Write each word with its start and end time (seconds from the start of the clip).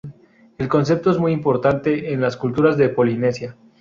El 0.57 0.67
concepto 0.67 1.11
es 1.11 1.19
muy 1.19 1.31
importante 1.31 2.11
en 2.11 2.21
las 2.21 2.35
culturas 2.35 2.75
de 2.75 2.89
Polinesia. 2.89 3.55